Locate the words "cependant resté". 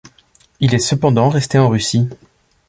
0.79-1.59